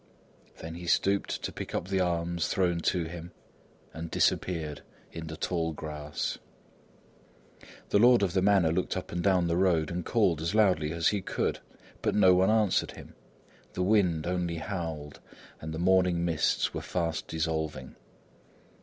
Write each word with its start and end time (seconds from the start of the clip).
Then 0.57 0.73
he 0.73 0.87
stooped 0.87 1.43
to 1.43 1.51
pick 1.51 1.75
up 1.75 1.89
the 1.89 1.99
alms 1.99 2.47
thrown 2.47 2.79
to 2.79 3.03
him, 3.03 3.33
and 3.93 4.09
disappeared 4.09 4.81
in 5.11 5.27
the 5.27 5.37
tall 5.37 5.73
grass. 5.73 6.39
The 7.89 7.99
lord 7.99 8.23
of 8.23 8.33
the 8.33 8.41
manor 8.41 8.71
looked 8.71 8.97
up 8.97 9.11
and 9.11 9.21
down 9.21 9.45
the 9.45 9.55
road 9.57 9.91
and 9.91 10.03
called 10.03 10.41
as 10.41 10.55
loudly 10.55 10.91
as 10.91 11.09
he 11.09 11.21
could. 11.21 11.59
But 12.01 12.15
no 12.15 12.33
one 12.33 12.49
answered 12.49 12.93
him! 12.93 13.13
The 13.73 13.83
wind 13.83 14.25
only 14.25 14.55
howled 14.55 15.19
and 15.59 15.71
the 15.71 15.77
morning 15.77 16.25
mists 16.25 16.73
were 16.73 16.81
fast 16.81 17.27
dissolving. 17.27 17.95